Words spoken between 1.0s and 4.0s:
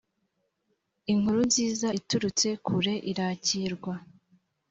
inkuru nziza iturutse kure irakirwa